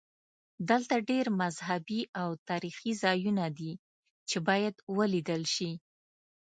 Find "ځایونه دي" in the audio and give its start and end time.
3.03-3.73